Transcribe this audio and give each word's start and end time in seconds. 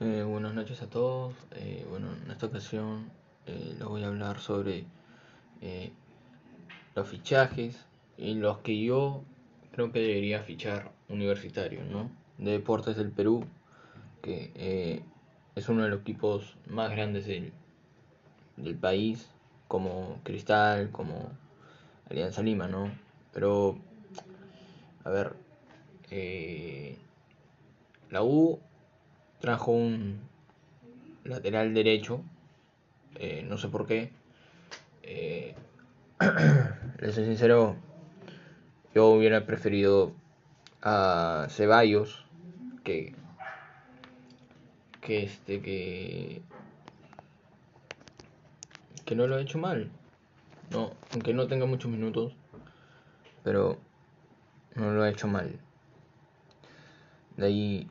Eh, 0.00 0.22
buenas 0.22 0.54
noches 0.54 0.82
a 0.82 0.88
todos. 0.88 1.34
Eh, 1.52 1.86
bueno, 1.88 2.08
en 2.24 2.30
esta 2.30 2.46
ocasión 2.46 3.10
eh, 3.46 3.74
les 3.78 3.88
voy 3.88 4.02
a 4.02 4.08
hablar 4.08 4.38
sobre 4.38 4.86
eh, 5.60 5.92
los 6.94 7.08
fichajes 7.08 7.86
y 8.18 8.34
los 8.34 8.58
que 8.58 8.82
yo 8.82 9.22
creo 9.72 9.92
que 9.92 10.00
debería 10.00 10.42
fichar 10.42 10.90
universitario, 11.08 11.84
¿no? 11.84 12.10
De 12.38 12.50
Deportes 12.52 12.96
del 12.96 13.12
Perú, 13.12 13.44
que 14.20 14.50
eh, 14.56 15.02
es 15.54 15.68
uno 15.68 15.84
de 15.84 15.90
los 15.90 16.00
equipos 16.00 16.56
más 16.68 16.90
grandes 16.90 17.26
del, 17.26 17.52
del 18.56 18.76
país, 18.76 19.30
como 19.68 20.20
Cristal, 20.24 20.90
como 20.90 21.30
Alianza 22.10 22.42
Lima, 22.42 22.68
¿no? 22.68 22.90
Pero, 23.32 23.78
a 25.04 25.10
ver, 25.10 25.34
la 28.10 28.22
U 28.22 28.60
trajo 29.44 29.72
un 29.72 30.20
lateral 31.24 31.74
derecho, 31.74 32.22
eh, 33.16 33.44
no 33.46 33.58
sé 33.58 33.68
por 33.68 33.86
qué. 33.86 34.10
Eh, 35.02 35.54
les 36.98 37.14
soy 37.14 37.26
sincero, 37.26 37.76
yo 38.94 39.08
hubiera 39.08 39.44
preferido 39.44 40.12
a 40.80 41.46
Ceballos 41.50 42.24
que 42.84 43.14
que 45.02 45.24
este 45.24 45.60
que 45.60 46.40
que 49.04 49.14
no 49.14 49.26
lo 49.26 49.36
ha 49.36 49.42
hecho 49.42 49.58
mal. 49.58 49.90
No, 50.70 50.92
aunque 51.12 51.34
no 51.34 51.46
tenga 51.48 51.66
muchos 51.66 51.90
minutos, 51.90 52.34
pero 53.42 53.76
no 54.74 54.90
lo 54.90 55.02
ha 55.02 55.10
hecho 55.10 55.28
mal. 55.28 55.60
De 57.36 57.46
ahí 57.46 57.88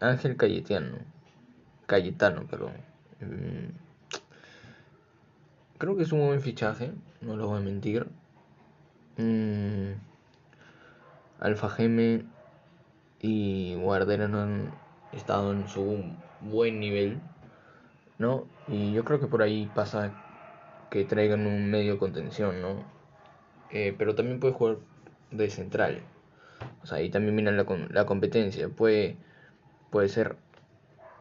Ángel 0.00 0.36
Cayetano, 0.36 0.98
Cayetano, 1.86 2.46
perdón. 2.46 2.72
Mm, 3.20 3.68
creo 5.78 5.96
que 5.96 6.02
es 6.02 6.12
un 6.12 6.26
buen 6.26 6.40
fichaje, 6.40 6.92
no 7.20 7.36
lo 7.36 7.48
voy 7.48 7.58
a 7.58 7.62
mentir. 7.62 8.06
Mm, 9.18 9.92
Alfa 11.40 11.68
Geme 11.68 12.24
y 13.20 13.74
Guardera 13.74 14.28
no 14.28 14.40
han 14.40 14.70
estado 15.12 15.52
en 15.52 15.68
su 15.68 16.02
buen 16.40 16.80
nivel, 16.80 17.20
¿no? 18.18 18.46
Y 18.68 18.92
yo 18.92 19.04
creo 19.04 19.20
que 19.20 19.26
por 19.26 19.42
ahí 19.42 19.70
pasa 19.74 20.14
que 20.90 21.04
traigan 21.04 21.46
un 21.46 21.70
medio 21.70 21.98
contención, 21.98 22.62
¿no? 22.62 22.84
Eh, 23.70 23.94
pero 23.96 24.14
también 24.14 24.40
puede 24.40 24.54
jugar 24.54 24.78
de 25.30 25.50
central. 25.50 26.00
O 26.82 26.86
sea, 26.86 26.98
ahí 26.98 27.10
también 27.10 27.44
la, 27.44 27.66
la 27.90 28.06
competencia. 28.06 28.68
Puede, 28.68 29.16
puede 29.90 30.08
ser 30.08 30.36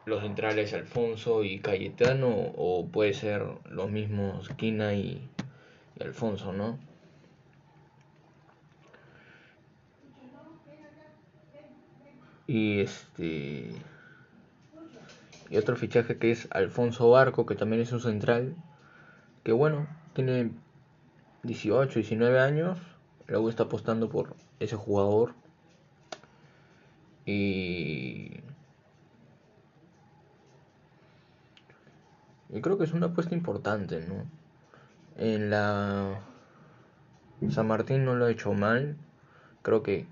los 0.06 0.22
centrales 0.22 0.74
Alfonso 0.74 1.44
y 1.44 1.60
Cayetano 1.60 2.30
o 2.30 2.88
puede 2.88 3.14
ser 3.14 3.46
los 3.70 3.90
mismos 3.92 4.50
Quina 4.50 4.94
y, 4.94 5.30
Alfonso, 6.00 6.54
¿no? 6.54 6.80
Y 12.48 12.80
este. 12.80 13.72
Y 15.52 15.58
otro 15.58 15.76
fichaje 15.76 16.18
que 16.18 16.32
es 16.32 16.48
Alfonso 16.52 17.10
Barco, 17.12 17.46
que 17.46 17.56
también 17.56 17.82
es 17.82 17.92
un 17.92 18.02
central. 18.02 18.56
Que 19.44 19.52
bueno, 19.52 19.88
tiene 20.14 20.52
18, 21.44 22.00
19 22.00 22.40
años. 22.40 22.80
La 23.28 23.40
U 23.40 23.50
está 23.50 23.64
apostando 23.64 24.10
por 24.10 24.36
ese 24.60 24.76
jugador. 24.76 25.36
Y. 27.26 28.42
Y 32.52 32.62
creo 32.62 32.78
que 32.78 32.84
es 32.84 32.94
una 32.94 33.08
apuesta 33.08 33.36
importante, 33.36 34.06
¿no? 34.08 34.26
En 35.18 35.50
la. 35.50 36.20
San 37.50 37.68
Martín 37.68 38.06
no 38.06 38.16
lo 38.16 38.26
ha 38.26 38.32
hecho 38.32 38.54
mal. 38.54 38.98
Creo 39.62 39.84
que, 39.84 40.08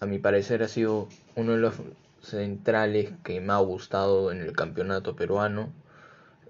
a 0.00 0.06
mi 0.06 0.18
parecer, 0.18 0.62
ha 0.62 0.68
sido 0.68 1.08
uno 1.34 1.52
de 1.52 1.58
los 1.58 1.74
centrales 2.20 3.12
que 3.24 3.40
me 3.40 3.52
ha 3.52 3.58
gustado 3.58 4.30
en 4.32 4.40
el 4.40 4.52
campeonato 4.52 5.16
peruano. 5.16 5.72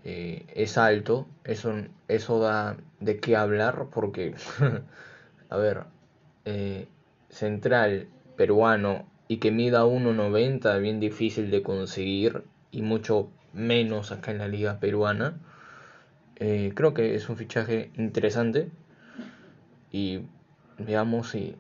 Eh, 0.05 0.47
es 0.55 0.79
alto, 0.79 1.27
eso, 1.45 1.75
eso 2.07 2.39
da 2.39 2.77
de 3.01 3.19
qué 3.19 3.37
hablar 3.37 3.89
porque, 3.93 4.35
a 5.51 5.57
ver, 5.57 5.85
eh, 6.45 6.87
central 7.29 8.09
peruano 8.37 9.07
y 9.27 9.39
que 9.39 9.51
mida 9.51 9.85
1,90, 9.85 10.81
bien 10.81 11.01
difícil 11.01 11.51
de 11.51 11.63
conseguir 11.63 12.45
y 12.71 12.83
mucho 12.83 13.31
menos 13.57 14.13
acá 14.13 14.31
en 14.31 14.39
la 14.39 14.49
liga 14.49 14.79
peruana. 14.79 15.35
Eh, 16.37 16.73
creo 16.75 16.95
que 16.95 17.15
es 17.15 17.29
un 17.29 17.37
fichaje 17.37 17.91
interesante 17.97 18.71
y 19.91 20.23
veamos 20.79 21.31
si 21.31 21.57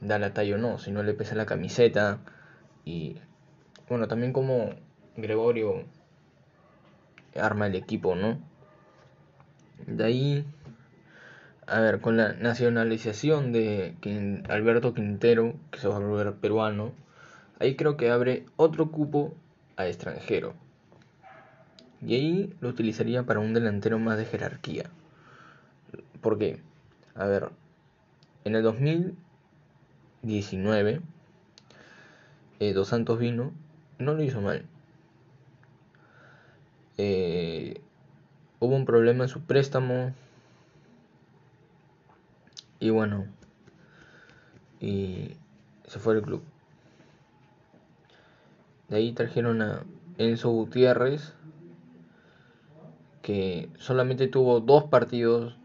da 0.00 0.18
la 0.18 0.32
talla 0.32 0.54
o 0.54 0.58
no, 0.58 0.78
si 0.78 0.92
no 0.92 1.02
le 1.02 1.14
pesa 1.14 1.34
la 1.34 1.46
camiseta 1.46 2.18
y 2.84 3.16
bueno, 3.88 4.06
también 4.06 4.32
como 4.32 4.70
Gregorio 5.16 5.84
arma 7.36 7.66
el 7.66 7.74
equipo, 7.74 8.14
¿no? 8.14 8.38
De 9.86 10.04
ahí, 10.04 10.44
a 11.66 11.80
ver, 11.80 12.00
con 12.00 12.16
la 12.16 12.32
nacionalización 12.34 13.52
de 13.52 13.96
Alberto 14.48 14.94
Quintero, 14.94 15.54
que 15.72 15.80
se 15.80 15.88
va 15.88 15.96
a 15.96 15.98
volver 15.98 16.34
peruano, 16.34 16.92
ahí 17.58 17.74
creo 17.76 17.96
que 17.96 18.10
abre 18.10 18.46
otro 18.56 18.90
cupo 18.90 19.34
a 19.76 19.86
extranjero. 19.86 20.54
Y 22.06 22.14
ahí 22.14 22.54
lo 22.60 22.68
utilizaría 22.68 23.24
para 23.24 23.40
un 23.40 23.52
delantero 23.52 23.98
más 23.98 24.16
de 24.16 24.24
jerarquía. 24.24 24.84
¿Por 26.20 26.38
qué? 26.38 26.60
A 27.14 27.26
ver, 27.26 27.50
en 28.44 28.54
el 28.54 28.62
2019, 28.62 31.00
eh, 32.60 32.72
Dos 32.72 32.88
Santos 32.88 33.18
vino, 33.18 33.52
no 33.98 34.14
lo 34.14 34.22
hizo 34.22 34.40
mal. 34.40 34.64
Eh, 36.96 37.80
hubo 38.60 38.76
un 38.76 38.84
problema 38.84 39.24
en 39.24 39.28
su 39.28 39.40
préstamo. 39.40 40.14
Y 42.78 42.90
bueno, 42.90 43.26
y 44.80 45.36
se 45.86 45.98
fue 45.98 46.14
del 46.14 46.24
club. 46.24 46.42
De 48.88 48.96
ahí 48.96 49.12
trajeron 49.12 49.62
a 49.62 49.84
Enzo 50.18 50.50
Gutiérrez, 50.50 51.34
que 53.22 53.68
solamente 53.78 54.28
tuvo 54.28 54.60
dos 54.60 54.84
partidos 54.84 55.56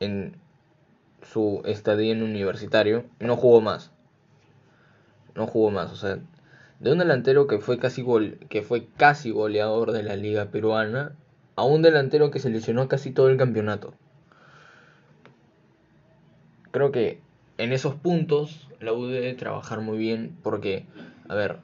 en 0.00 0.36
su 1.22 1.62
estadía 1.64 2.12
en 2.12 2.22
universitario 2.22 3.04
y 3.20 3.24
no 3.24 3.36
jugó 3.36 3.60
más. 3.60 3.92
No 5.34 5.46
jugó 5.46 5.70
más, 5.70 5.92
o 5.92 5.96
sea, 5.96 6.18
de 6.80 6.92
un 6.92 6.98
delantero 6.98 7.46
que 7.46 7.58
fue 7.58 7.78
casi 7.78 8.02
gol, 8.02 8.38
que 8.48 8.62
fue 8.62 8.86
casi 8.96 9.30
goleador 9.30 9.92
de 9.92 10.02
la 10.02 10.16
liga 10.16 10.46
peruana 10.46 11.12
a 11.56 11.64
un 11.64 11.82
delantero 11.82 12.30
que 12.30 12.38
se 12.38 12.50
lesionó 12.50 12.88
casi 12.88 13.10
todo 13.10 13.28
el 13.28 13.36
campeonato. 13.36 13.94
Creo 16.70 16.92
que 16.92 17.20
en 17.56 17.72
esos 17.72 17.94
puntos 17.94 18.68
la 18.80 18.92
U 18.92 19.06
debe 19.06 19.34
trabajar 19.34 19.80
muy 19.80 19.98
bien 19.98 20.36
porque, 20.42 20.86
a 21.28 21.34
ver, 21.34 21.58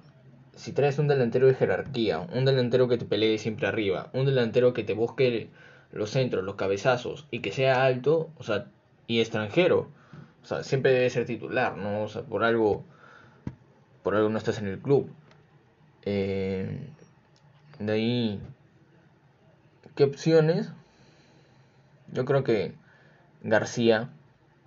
si 0.56 0.72
traes 0.72 0.98
un 0.98 1.09
delantero 1.09 1.47
de 1.47 1.54
jerarquía, 1.54 2.20
un 2.20 2.44
delantero 2.44 2.88
que 2.88 2.98
te 2.98 3.04
pelee 3.04 3.38
siempre 3.38 3.66
arriba, 3.66 4.10
un 4.12 4.26
delantero 4.26 4.72
que 4.72 4.84
te 4.84 4.94
busque 4.94 5.48
los 5.92 6.10
centros, 6.10 6.44
los 6.44 6.56
cabezazos 6.56 7.26
y 7.31 7.41
que 7.41 7.53
sea 7.53 7.84
alto, 7.84 8.31
o 8.37 8.42
sea, 8.42 8.66
y 9.06 9.20
extranjero, 9.20 9.88
o 10.42 10.47
sea, 10.47 10.62
siempre 10.62 10.92
debe 10.92 11.10
ser 11.10 11.26
titular, 11.26 11.76
¿no? 11.76 12.04
O 12.04 12.09
sea, 12.09 12.22
por 12.22 12.44
algo, 12.44 12.84
por 14.03 14.15
algo 14.15 14.28
no 14.28 14.38
estás 14.38 14.59
en 14.59 14.66
el 14.66 14.78
club. 14.78 15.10
Eh, 16.03 16.78
de 17.78 17.92
ahí, 17.92 18.41
¿qué 19.95 20.04
opciones? 20.04 20.71
Yo 22.12 22.24
creo 22.24 22.45
que 22.45 22.74
García 23.42 24.10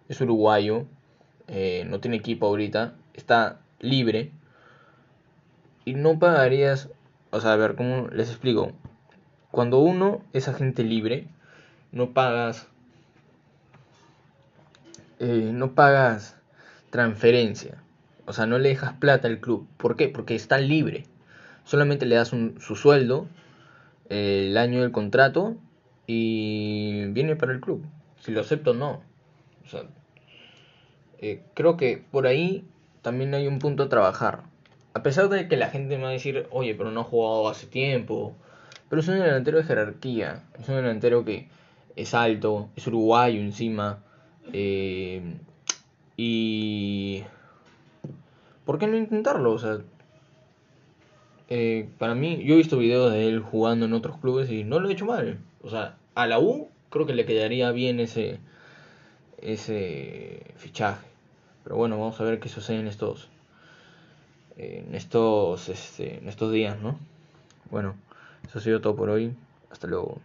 es 0.09 0.19
uruguayo, 0.21 0.85
eh, 1.47 1.85
no 1.87 1.99
tiene 1.99 2.17
equipo 2.17 2.47
ahorita, 2.47 2.95
está 3.13 3.61
libre 3.79 4.31
y 5.87 5.93
no 5.93 6.19
pagarías, 6.19 6.89
o 7.29 7.39
sea, 7.39 7.53
a 7.53 7.55
ver, 7.55 7.75
¿cómo 7.75 8.09
les 8.09 8.27
explico? 8.27 8.73
Cuando 9.51 9.79
uno 9.79 10.21
es 10.33 10.49
agente 10.49 10.83
libre, 10.83 11.29
no 11.93 12.11
pagas, 12.11 12.67
eh, 15.19 15.51
no 15.53 15.75
pagas 15.75 16.35
transferencia, 16.89 17.81
o 18.25 18.33
sea, 18.33 18.47
no 18.47 18.59
le 18.59 18.67
dejas 18.67 18.95
plata 18.95 19.29
al 19.29 19.39
club. 19.39 19.65
¿Por 19.77 19.95
qué? 19.95 20.09
Porque 20.09 20.35
está 20.35 20.57
libre. 20.57 21.05
Solamente 21.63 22.05
le 22.05 22.15
das 22.15 22.33
un, 22.33 22.59
su 22.59 22.75
sueldo, 22.75 23.29
eh, 24.09 24.47
el 24.49 24.57
año 24.57 24.81
del 24.81 24.91
contrato 24.91 25.55
y 26.05 27.05
viene 27.11 27.37
para 27.37 27.53
el 27.53 27.61
club. 27.61 27.81
Si 28.19 28.33
lo 28.33 28.41
acepto, 28.41 28.73
no. 28.73 29.01
O 29.63 29.69
sea, 29.69 29.83
eh, 31.19 31.43
creo 31.53 31.77
que 31.77 32.03
por 32.11 32.27
ahí 32.27 32.65
también 33.01 33.33
hay 33.33 33.47
un 33.47 33.59
punto 33.59 33.83
a 33.83 33.89
trabajar. 33.89 34.43
A 34.97 35.03
pesar 35.03 35.29
de 35.29 35.47
que 35.47 35.57
la 35.57 35.69
gente 35.69 35.95
me 35.95 36.03
va 36.03 36.09
a 36.09 36.13
decir, 36.13 36.47
oye, 36.49 36.73
pero 36.73 36.89
no 36.89 37.01
ha 37.01 37.03
jugado 37.03 37.49
hace 37.49 37.67
tiempo, 37.67 38.35
pero 38.89 38.99
es 39.01 39.07
un 39.07 39.19
delantero 39.19 39.59
de 39.59 39.63
jerarquía, 39.63 40.43
es 40.59 40.67
un 40.69 40.75
delantero 40.75 41.23
que 41.23 41.47
es 41.95 42.15
alto, 42.15 42.69
es 42.75 42.87
uruguayo 42.87 43.39
encima, 43.39 43.99
eh, 44.53 45.21
y... 46.17 47.23
¿Por 48.65 48.79
qué 48.79 48.87
no 48.87 48.97
intentarlo? 48.97 49.53
O 49.53 49.59
sea, 49.59 49.77
eh, 51.47 51.87
para 51.99 52.15
mí, 52.15 52.43
yo 52.43 52.55
he 52.55 52.57
visto 52.57 52.79
videos 52.79 53.11
de 53.11 53.29
él 53.29 53.39
jugando 53.39 53.85
en 53.85 53.93
otros 53.93 54.17
clubes 54.17 54.49
y 54.49 54.63
no 54.63 54.79
lo 54.79 54.89
he 54.89 54.93
hecho 54.93 55.05
mal. 55.05 55.37
O 55.61 55.69
sea, 55.69 55.95
a 56.15 56.25
la 56.25 56.39
U 56.39 56.69
creo 56.89 57.05
que 57.05 57.13
le 57.13 57.25
quedaría 57.25 57.71
bien 57.71 57.99
ese, 57.99 58.39
ese 59.41 60.53
fichaje. 60.55 61.05
Pero 61.63 61.75
bueno, 61.77 61.99
vamos 61.99 62.19
a 62.19 62.23
ver 62.23 62.39
qué 62.39 62.49
sucede 62.49 62.79
en 62.79 62.87
estos, 62.87 63.29
en 64.57 64.95
estos, 64.95 65.69
este, 65.69 66.17
en 66.17 66.27
estos 66.27 66.51
días, 66.51 66.79
¿no? 66.79 66.99
Bueno, 67.69 67.95
eso 68.47 68.59
ha 68.59 68.61
sido 68.61 68.81
todo 68.81 68.95
por 68.95 69.09
hoy. 69.09 69.35
Hasta 69.69 69.87
luego. 69.87 70.19